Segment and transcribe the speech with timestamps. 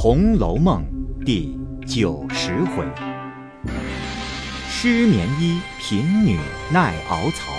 [0.00, 0.84] 红楼梦》
[1.24, 2.86] 第九十回：
[4.68, 6.38] 失眠衣贫女
[6.72, 7.52] 耐熬槽，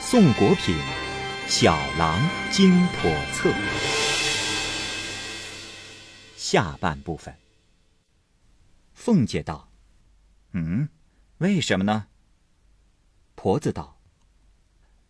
[0.00, 0.74] 宋国品
[1.46, 2.18] 小郎
[2.50, 3.52] 金叵测。
[6.34, 7.36] 下半部分。
[8.94, 9.68] 凤姐道
[10.52, 10.88] ：“嗯，
[11.36, 12.06] 为什么呢？”
[13.36, 13.98] 婆子道：“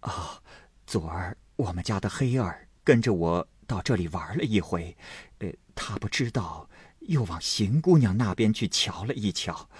[0.02, 0.42] 啊，
[0.84, 4.96] 昨儿我们家的黑儿跟着我到这里玩了一回，
[5.38, 6.68] 呃，他不知道，
[7.02, 9.70] 又往邢姑娘那边去瞧了一瞧，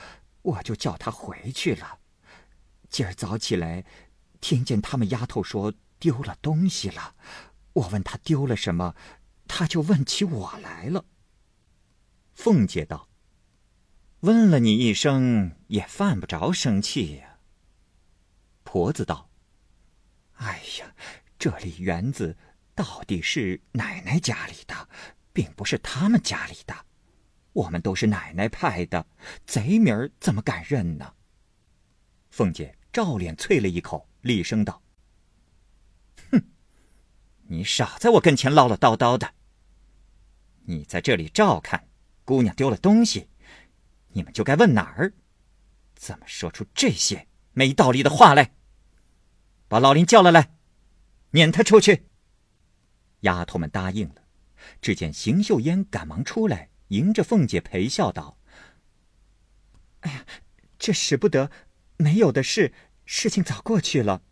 [0.43, 1.99] 我就叫他回去了。
[2.89, 3.85] 今儿早起来，
[4.41, 7.17] 听见他们丫头说丢了东西了，
[7.73, 8.95] 我问他丢了什么，
[9.49, 11.05] 他就问起我来了。”
[12.33, 13.09] 凤姐道
[14.21, 17.41] ：“问了你一声，也犯不着生气呀。”
[18.63, 19.29] 婆子道
[20.39, 20.95] ：“哎呀，
[21.37, 22.37] 这里园子
[22.81, 24.89] 到底是奶奶家里的，
[25.35, 26.75] 并不是他们家里的。
[27.53, 29.07] 我们都是奶奶派的，
[29.45, 31.13] 贼名儿怎么敢认呢？”
[32.33, 34.83] 凤姐照脸啐了一口，厉声道
[36.33, 36.43] ：“哼，
[37.49, 39.35] 你少在我跟前唠唠叨叨的。
[40.63, 41.87] 你在这里照看，
[42.25, 43.29] 姑娘丢了东西，
[44.09, 45.13] 你们就该问哪儿？
[45.95, 48.55] 怎么说出这些没道理的话来？”
[49.69, 50.55] 把老林叫了来，
[51.33, 52.07] 撵他出去。
[53.21, 54.25] 丫头们答应了。
[54.83, 58.37] 只见邢岫烟赶忙出来，迎着凤姐陪笑道
[60.01, 60.27] ：“哎呀，
[60.79, 61.51] 这使不得，
[61.97, 62.73] 没有的事，
[63.07, 64.23] 事情早过去了。”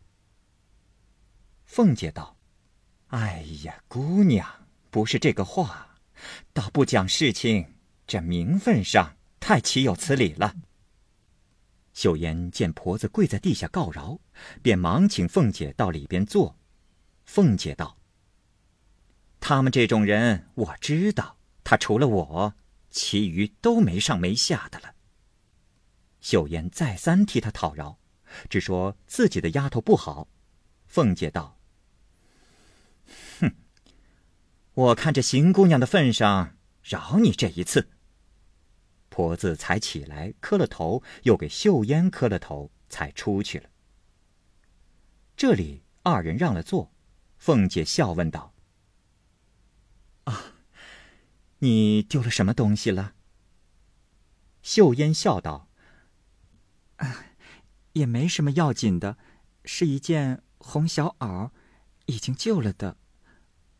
[1.64, 2.36] 凤姐道
[3.08, 5.98] ：“哎呀，姑娘，不是这个话，
[6.52, 7.74] 倒不讲事情，
[8.06, 10.54] 这名分上太岂有此理了。”
[11.94, 14.20] 秀烟见婆子跪在地下告饶，
[14.62, 16.56] 便忙请凤姐到里边坐。
[17.24, 17.97] 凤姐道
[19.40, 22.54] ：“他们这种人，我知道，他除了我，
[22.90, 24.94] 其余都没上没下的了。”
[26.20, 27.98] 秀烟再三替他讨饶，
[28.50, 30.28] 只说自己的丫头不好。
[30.86, 31.58] 凤姐道
[33.40, 33.54] ：“哼，
[34.74, 37.90] 我看这邢姑娘的份上，饶你这一次。”
[39.08, 43.68] 婆子才起来磕了头，又给秀烟磕了头，才出去了。
[45.36, 46.92] 这里二人让了座，
[47.36, 48.52] 凤姐笑问道
[50.28, 50.54] ：“啊，
[51.58, 53.14] 你丢了什么东西了？”
[54.62, 55.68] 秀烟笑道
[56.96, 57.24] ：“啊，
[57.92, 59.16] 也没什么要紧的，
[59.64, 61.50] 是一件红小袄，
[62.06, 62.96] 已经旧了的。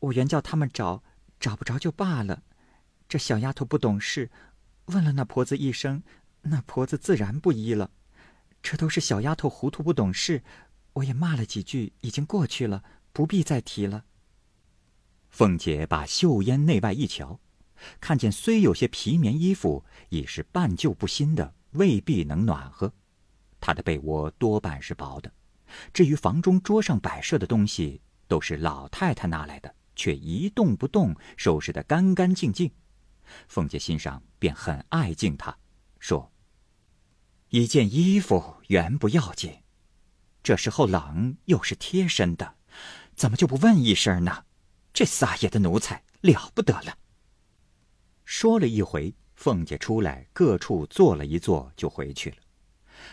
[0.01, 1.03] 我原叫他们找，
[1.39, 2.43] 找不着就罢了。
[3.09, 4.31] 这小丫头不懂事。”
[4.89, 6.03] 问了那婆子一声，
[6.41, 7.91] 那婆子自然不依了。
[8.63, 10.43] 这都是小丫头糊涂不懂事，
[10.95, 12.83] 我也骂了几句，已经过去了，
[13.13, 14.07] 不必再提了。
[15.31, 17.39] 凤姐把绣烟内外一瞧，
[18.01, 22.93] 看见虽有些皮棉衣服，已是半旧不新的，未必能暖和。
[23.61, 25.33] 她的被窝多半是薄的，
[25.93, 32.71] 至于房中桌上摆设的东西，都是老太太拿来的，却一动不动，收拾得干干净净。
[33.47, 35.57] 凤姐心上便很爱敬他，
[35.99, 36.33] 说
[37.51, 39.53] ：“一件衣服原不要紧，
[40.43, 42.55] 这时候冷又是贴身的，
[43.15, 44.45] 怎么就不问一声呢？
[44.99, 46.99] 这撒野的奴才了不得了。”
[48.27, 52.37] 说了一回，凤姐出来，各处坐了一坐，就回去了。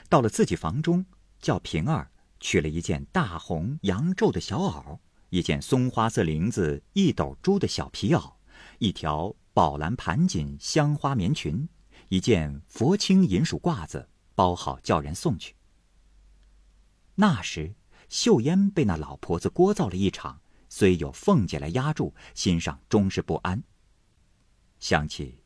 [0.09, 1.05] 到了自己房中，
[1.39, 2.09] 叫平儿
[2.39, 4.97] 取了一件大红羊皱的小袄，
[5.29, 8.33] 一件松花色绫子一斗珠的小皮袄，
[8.79, 9.35] 一条。
[9.53, 11.69] 宝蓝盘锦香花棉裙，
[12.09, 15.55] 一件佛青银鼠褂子，包好叫人送去。
[17.13, 17.75] 那时
[18.09, 20.41] 秀烟被那老婆子聒噪了一场，
[20.77, 23.63] 虽有凤姐来压住，心上终是不安。
[24.77, 25.41] 想起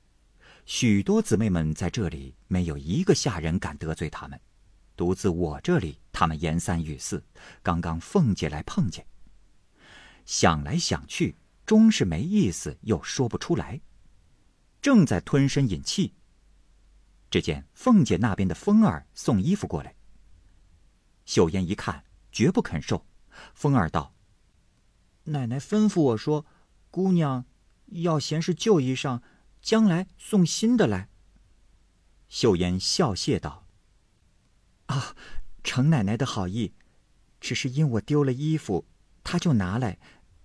[0.66, 4.42] 许多姊妹们在这里，没有一个下人敢得罪他们，
[4.96, 7.24] 独自我这里，他们言三语四。
[7.62, 9.06] 刚刚凤姐来碰见，
[10.26, 13.80] 想来想去，终是没意思，又说不出来。
[14.82, 16.16] 正在吞声饮气，
[17.30, 19.94] 只见凤姐那边的风儿送衣服过来。
[21.26, 23.06] 秀烟一看，绝不肯受。
[23.54, 24.12] 风儿道
[25.30, 26.46] ：“奶奶吩咐我说，
[26.92, 27.46] 姑娘
[27.88, 29.22] 要嫌是旧衣裳，
[29.62, 31.10] 将来送新的来。”
[32.30, 33.66] 秀烟笑谢道
[34.88, 35.16] ：“啊，
[35.64, 36.74] 程奶奶的好意，
[37.40, 38.86] 只是因我丢了衣服，
[39.24, 39.98] 她就拿来，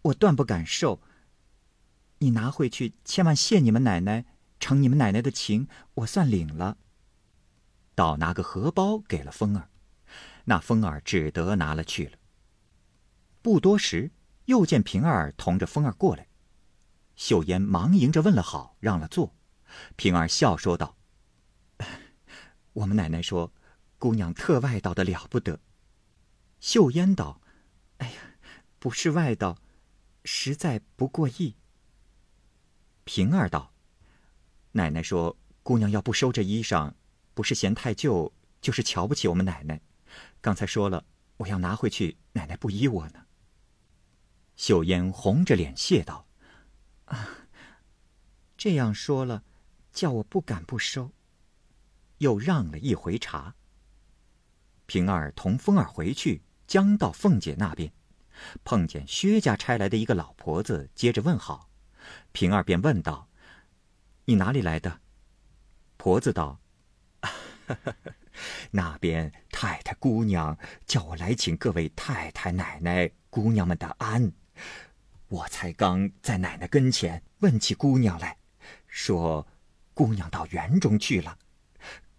[0.03, 1.03] 我断不敢受。”
[2.19, 4.25] 你拿回去，千万谢你们奶奶，
[4.59, 6.79] 承你们奶奶的情，我算领了。
[7.95, 9.69] 倒拿个荷包给了风儿，
[10.47, 12.19] 那风儿只得拿了去了。
[13.43, 14.11] 不多时，
[14.46, 16.29] 又见平儿同着风儿过来，
[17.17, 19.35] 秀烟忙迎着问了好，让了座，
[19.96, 20.96] 平儿笑说道
[22.75, 23.52] ：“我们奶奶说，
[23.99, 25.61] 姑娘特外道的了不得。”
[26.61, 27.41] 秀烟道
[27.99, 28.20] ：“哎呀，
[28.79, 29.58] 不是外道，
[30.25, 31.56] 实在不过意。”
[33.05, 33.73] 平儿道
[34.73, 36.93] ：“奶奶说，姑娘要不收这衣裳，
[37.32, 39.81] 不是嫌太旧，就是瞧不起我们奶奶。
[40.41, 41.05] 刚才说了，
[41.38, 43.24] 我要拿回去，奶奶不依我呢。”
[44.56, 46.27] 秀烟红着脸谢道
[47.06, 47.49] ：“啊，
[48.56, 49.43] 这样说了，
[49.93, 51.12] 叫我不敢不收。”
[52.19, 53.56] 又让了一回茶。
[54.87, 57.93] 平儿同风儿回去，将到凤姐那边，
[58.62, 61.69] 碰见薛家差来的一个老婆子，接着问好。
[62.33, 63.29] 平儿便问道
[64.27, 65.01] ：“你哪里来的？”
[65.99, 66.61] 婆子道
[68.71, 70.56] ：“那边太太姑娘
[70.87, 74.33] 叫我来请各位太太奶奶姑娘们的安。”
[75.29, 78.39] 我才刚在奶奶跟前问起姑娘来，
[78.87, 79.47] 说
[79.93, 81.39] 姑娘到园中去了，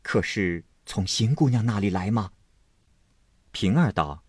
[0.02, 2.34] 可是从邢姑娘那里来吗？
[3.52, 4.24] 平儿道：“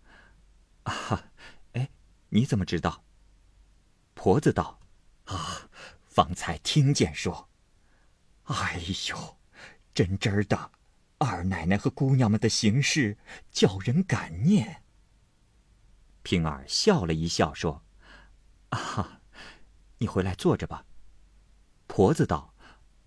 [0.83, 1.31] 啊，
[1.73, 1.89] 哎，
[2.29, 3.03] 你怎么知道？”
[4.15, 4.79] 婆子道
[5.25, 5.69] ：“啊，
[6.05, 7.49] 方才听见说。
[8.43, 9.37] 哎呦，
[9.93, 10.71] 真真的，
[11.17, 13.17] 二奶奶和姑娘们的行事
[13.51, 14.83] 叫人感念。”
[16.23, 17.83] 平儿笑了一笑说。
[18.69, 19.21] 啊，
[19.97, 20.85] 你回来坐着吧。
[21.87, 22.53] 婆子道：“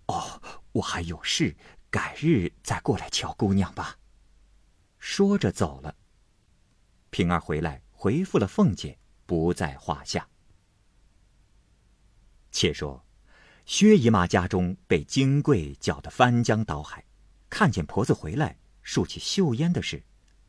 [0.07, 0.41] 哦，
[0.71, 1.55] 我还有事，
[1.89, 3.97] 改日再过来瞧姑娘吧。”
[4.97, 5.95] 说着走了。
[7.09, 10.27] 平儿回来回复了凤姐，不在话下。
[12.51, 13.05] 且说，
[13.65, 17.05] 薛姨妈家中被金贵搅得翻江倒海，
[17.49, 20.03] 看见婆子回来，竖起袖烟的事，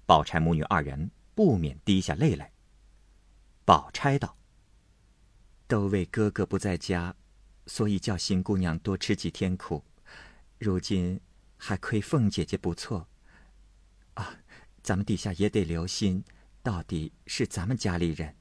[0.07, 2.51] 宝钗母女二人不免滴下泪来。
[3.65, 4.37] 宝钗道。
[5.73, 7.17] 都为哥哥不在家，
[7.67, 9.83] 所以叫邢姑娘多吃几天苦。
[10.59, 11.19] 如今
[11.57, 13.09] 还亏凤姐姐不错。
[14.13, 14.37] 啊，
[14.83, 16.23] 咱们底下也得留心，
[16.63, 18.37] 到底是咱们家里人。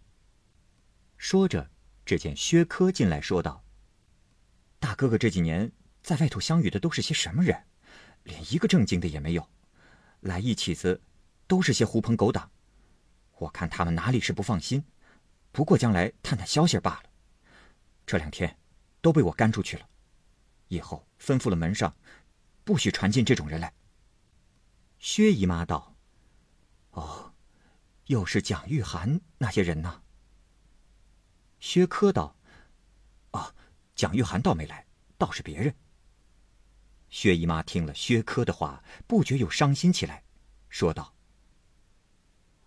[1.16, 1.69] 说着，
[2.06, 3.63] 只见薛科进来说道
[4.77, 7.63] ：“大哥哥这几年在外头相遇的都是些什么人？
[8.24, 9.48] 连一个正经的也没有，
[10.19, 11.01] 来一起子
[11.48, 12.51] 都是些狐朋狗党。
[13.38, 14.84] 我看他们哪里是不放心，
[15.54, 17.04] 不过将来探探消息罢了。”
[18.06, 18.57] 这两天，
[19.01, 19.88] 都被我赶出去了。
[20.68, 21.95] 以后吩咐了门上，
[22.63, 23.74] 不许传进这种人来。
[25.00, 25.95] 薛姨妈道
[26.92, 27.33] ：“哦，
[28.06, 30.03] 又是蒋玉菡那些人呢？”
[31.59, 32.36] 薛科道
[33.31, 33.56] ：“啊，
[33.95, 34.86] 蒋玉菡倒没来，
[35.18, 35.75] 倒是别人。”
[37.09, 40.24] 薛姨妈听了薛科的话，不觉又伤心起来，
[40.69, 41.15] 说道：“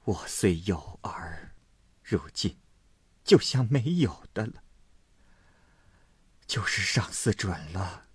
[0.05, 1.55] 我虽有儿，
[2.03, 2.59] 如今
[3.25, 4.63] 就像没有的了。”
[6.47, 8.09] 就是上司准了，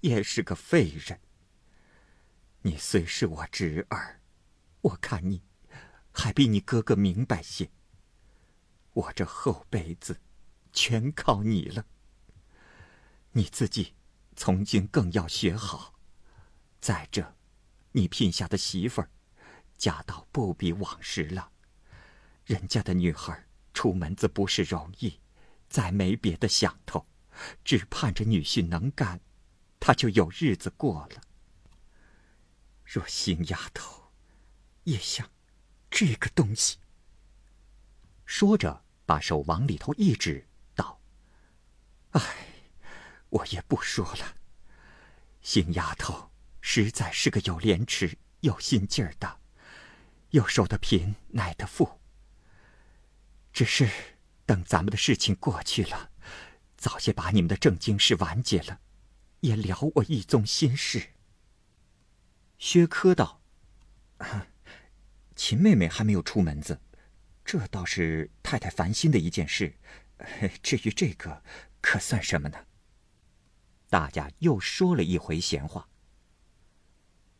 [0.00, 1.20] 也是个废人。
[2.62, 4.20] 你虽是我侄儿，
[4.82, 5.42] 我看你
[6.12, 7.70] 还比你哥哥明白些。
[8.92, 10.20] 我这后辈子
[10.72, 11.86] 全靠你了。
[13.32, 13.94] 你自己
[14.34, 15.94] 从今更要学好。
[16.80, 17.36] 再者，
[17.92, 19.10] 你聘下的媳妇儿，
[19.76, 21.52] 家道不比往时了。
[22.44, 25.20] 人家的女孩出门子不是容易，
[25.68, 27.06] 再没别的想头。
[27.64, 29.20] 只盼着女婿能干，
[29.78, 31.22] 他就有日子过了。
[32.84, 34.12] 若新丫头
[34.84, 35.30] 也像
[35.90, 36.78] 这个东西，
[38.24, 41.00] 说着把手往里头一指，道
[42.12, 42.20] ：“哎，
[43.28, 44.36] 我也不说了。
[45.42, 49.40] 新丫头实在是个有廉耻、有心劲儿的，
[50.30, 52.00] 又受得贫，耐得富。
[53.52, 53.88] 只是
[54.44, 56.10] 等咱们的事情过去了。”
[56.86, 58.78] 早些把你们的正经事完结了，
[59.40, 61.14] 也了我一宗心事。
[62.58, 63.42] 薛科道
[65.34, 66.80] ：“秦妹妹还没有出门子，
[67.44, 69.74] 这倒是太太烦心的一件事。
[70.62, 71.42] 至于这个，
[71.80, 72.66] 可算什么呢？”
[73.90, 75.88] 大家又说了一回闲话。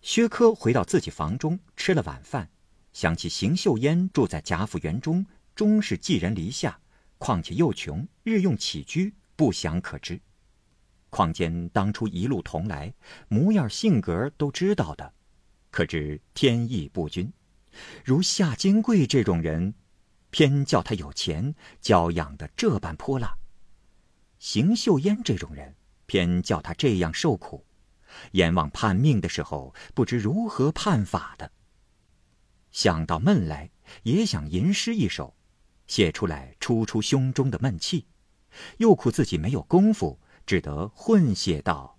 [0.00, 2.50] 薛科回到自己房中，吃了晚饭，
[2.92, 5.24] 想起邢岫烟住在贾府园中，
[5.54, 6.80] 终是寄人篱下，
[7.18, 9.14] 况且又穷，日用起居。
[9.36, 10.18] 不详可知，
[11.10, 12.92] 况间当初一路同来，
[13.28, 15.12] 模样性格都知道的，
[15.70, 17.30] 可知天意不均。
[18.04, 19.74] 如夏金贵这种人，
[20.30, 23.36] 偏叫他有钱，娇养的这般泼辣；
[24.38, 25.74] 邢岫烟这种人，
[26.06, 27.66] 偏叫他这样受苦。
[28.32, 31.52] 阎王判命的时候，不知如何判法的。
[32.70, 33.70] 想到闷来，
[34.02, 35.36] 也想吟诗一首，
[35.86, 38.06] 写出来出出胸中的闷气。
[38.78, 41.98] 又苦自己没有功夫，只得混写道：“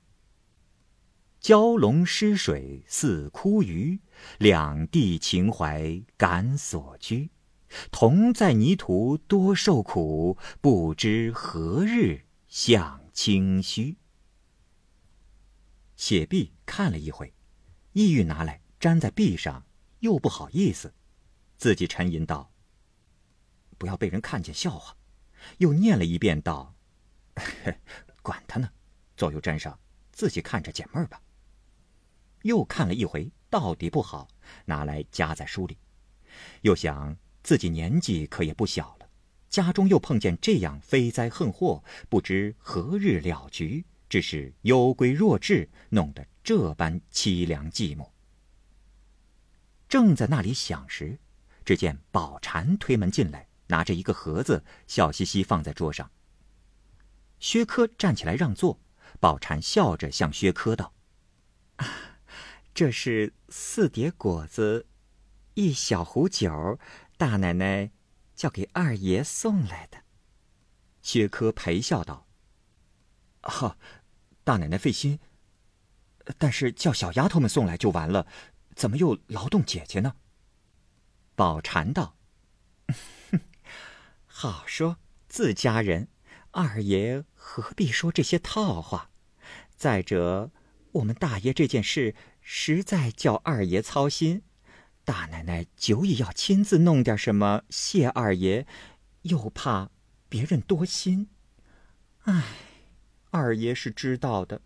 [1.42, 4.00] 蛟龙失水似枯鱼，
[4.38, 7.30] 两地情怀感所居。
[7.92, 13.98] 同在泥土多受苦，不知何日享清虚。
[15.96, 17.34] 写毕看了一回，
[17.94, 19.66] 意欲拿来粘在壁上，
[20.00, 20.94] 又不好意思，
[21.58, 22.52] 自己沉吟道
[23.78, 24.96] ：“不要被人看见笑话。”
[25.58, 26.76] 又念了一遍道
[28.22, 28.70] ：“管他呢，
[29.16, 29.80] 左右粘上，
[30.12, 31.22] 自己看着解闷儿吧。”
[32.44, 34.28] 又看了一回，到底不好，
[34.66, 35.78] 拿来夹在书里。
[36.62, 39.10] 又想自己年纪可也不小了，
[39.50, 48.10] 家中又碰见这样飞灾横祸，不知何日了局，只是忧归弱智，弄得这般凄凉寂寞。
[49.90, 51.18] 正在那里想时，
[51.66, 56.12] 只见宝蟾推门进来，拿着一个盒子，笑嘻嘻放在桌上。
[57.40, 58.80] 薛科站起来让座，
[59.20, 60.94] 宝蟾笑着向薛科道。
[62.74, 64.88] 这是四碟果子，
[65.54, 66.80] 一小壶酒，
[67.18, 67.92] 大奶奶
[68.36, 70.04] 叫给二爷送来的。
[71.02, 72.28] 薛科陪笑道
[73.42, 73.78] ：“哈，
[74.44, 75.20] 大奶奶费心，
[76.38, 78.28] 但是叫小丫头们送来就完了，
[78.76, 80.16] 怎么又劳动姐姐呢？”
[81.34, 82.17] 宝蟾道
[84.40, 86.10] ：“好说，自家人，
[86.52, 89.10] 二爷何必说这些套话？
[89.76, 90.52] 再者，
[90.92, 94.44] 我们大爷这件事……”实在叫二爷操心，
[95.04, 98.68] 大奶奶久已要亲自弄点什么谢二爷，
[99.24, 99.90] 又怕
[100.30, 101.30] 别人多心。
[102.26, 102.44] 唉，
[103.32, 104.62] 二爷是知道的，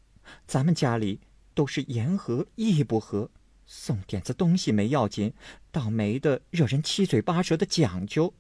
[0.46, 1.22] 咱们家里
[1.54, 3.32] 都是言和意不和，
[3.66, 5.34] 送点子东西没要紧，
[5.72, 8.34] 倒没的惹人七嘴八舌的讲究。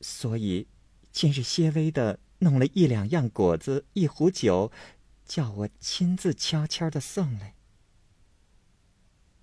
[0.00, 0.68] 所以
[1.10, 4.70] 今日些微的弄了一两样果子，一壶酒，
[5.24, 7.54] 叫我亲自悄悄的送来。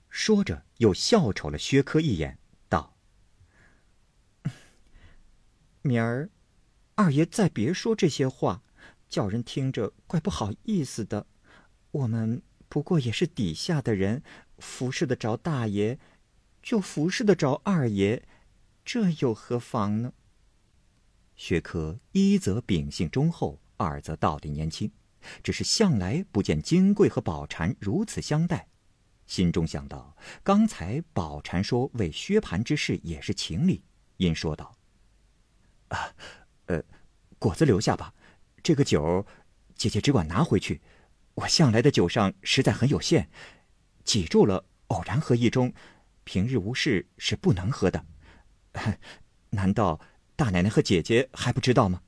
[0.09, 2.37] 说着，又笑瞅了薛科一眼，
[2.69, 2.95] 道
[5.81, 6.29] ：“明儿，
[6.93, 8.61] 二爷再别说这些话，
[9.09, 11.25] 叫人听着怪不好意思的。
[11.89, 14.23] 我们不过也是底下的人，
[14.59, 15.97] 服侍得着大爷，
[16.61, 18.23] 就服侍得着二爷，
[18.85, 20.13] 这又何妨呢？”
[21.43, 24.89] 薛科一则秉性忠厚，二则道理年轻，
[25.43, 28.69] 只是向来不见金贵和宝蟾如此相待。
[29.25, 33.83] 心中想到，刚才宝蟾说为薛蟠之事也是情理，
[34.15, 34.73] 因说道
[35.91, 36.15] ：“啊，
[36.67, 36.81] 呃，
[37.37, 38.13] 果子留下吧，
[38.63, 39.27] 这个酒，
[39.75, 40.79] 姐姐只管拿回去。
[41.33, 43.29] 我向来的酒上实在很有限，
[44.05, 45.73] 挤住了偶然喝一盅，
[46.23, 48.05] 平日无事是不能喝的。
[49.51, 49.99] 难道
[50.35, 52.01] 大奶奶和姐姐还不知道吗？”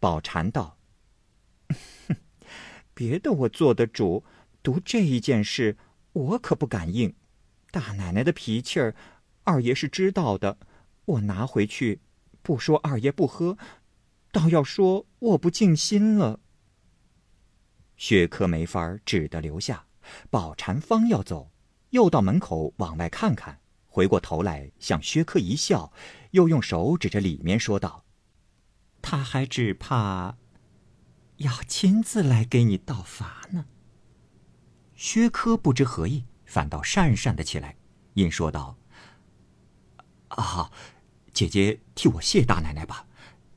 [0.00, 0.78] 宝蟾道
[2.94, 4.24] ：“别的我做的主。”
[4.60, 5.78] 读这一件事，
[6.12, 7.14] 我可不敢应。
[7.70, 8.94] 大奶奶的脾气儿，
[9.44, 10.58] 二爷是知道的。
[11.06, 12.00] 我拿回去，
[12.42, 13.56] 不说二爷不喝，
[14.30, 16.40] 倒要说我不尽心了。
[17.96, 19.86] 薛科没法只得留下。
[20.28, 21.50] 宝蟾方要走，
[21.90, 23.60] 又到门口往外看看，
[23.98, 25.92] 回过头来向薛科一笑，
[26.30, 28.04] 又用手指着里面说道
[29.02, 30.36] ：“他还只怕
[31.38, 33.66] 要亲自来给你道罚呢。”
[34.94, 37.74] 薛科不知何意，反倒讪讪的起来，
[38.14, 38.78] 因说道
[40.30, 40.70] ：“啊，
[41.32, 43.04] 姐姐替我谢大奶奶吧。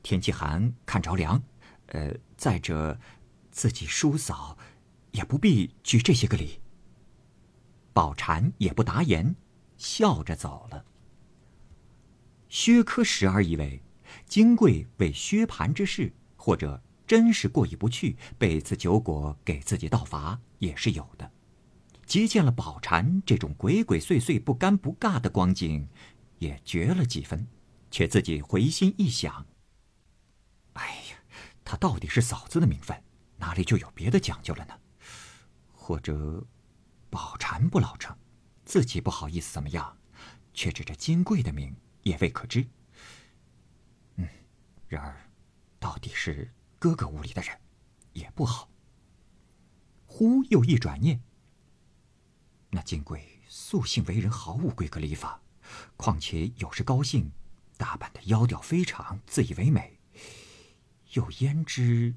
[0.02, 1.40] 天气寒，看着凉。
[1.86, 2.98] 呃，再者，
[3.52, 4.58] 自己叔嫂
[5.12, 6.60] 也不必举这些个礼。”
[7.94, 9.36] 宝蟾也不答言，
[9.82, 10.84] 笑着走了。
[12.48, 13.82] 薛科时而以为，
[14.26, 16.80] 金贵为薛蟠之事，或者。
[17.04, 21.30] 真是过意不去，被赐酒果给自己道罚也是有的。
[22.06, 25.86] 即见了宝蟾这种鬼鬼祟祟、不尴不尬的光景，
[26.38, 27.46] 也觉了几分，
[27.90, 29.46] 却自己回心一想：
[30.74, 31.18] 哎呀，
[31.62, 33.02] 他到底是嫂子的名分，
[33.36, 34.72] 哪里就有别的讲究了呢？
[35.74, 36.42] 或者，
[37.10, 38.16] 宝蟾不老成，
[38.72, 39.98] 自己不好意思怎么样，
[40.54, 42.66] 却指着金贵的名，也未可知。
[44.14, 44.26] 嗯，
[44.88, 45.28] 然而，
[45.78, 46.50] 到底是。
[46.78, 47.60] 哥哥屋里的人，
[48.14, 48.70] 也不好。
[50.06, 51.20] 忽又一转念，
[52.70, 55.42] 那金贵素性为人毫无规格礼法，
[55.98, 57.30] 况且有时高兴，
[57.76, 60.00] 打扮的妖调非常，自以为美，
[61.12, 62.14] 又焉知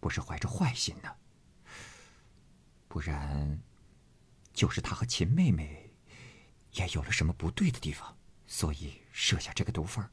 [0.00, 1.14] 不是怀着坏心呢？
[2.88, 3.60] 不然，
[4.54, 5.90] 就是他和秦妹妹
[6.72, 10.08] 也有了什么不对的地方，所以设下这个毒贩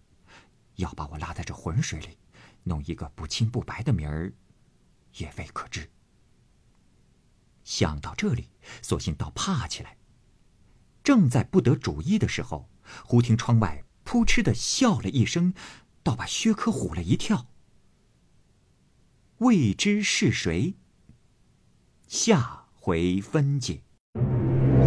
[0.76, 2.18] 要把我拉在这浑水里。
[2.64, 4.32] 弄一个不清不白的名儿，
[5.16, 5.90] 也未可知。
[7.64, 8.50] 想到这里，
[8.84, 9.98] 索性倒怕起来。
[11.04, 12.70] 正在不得主意的时候，
[13.04, 15.56] 忽听窗外扑哧的笑了一声，
[16.04, 17.48] 倒把薛科唬了一跳。
[19.40, 20.76] 未知是谁？
[22.08, 23.82] 下回分解。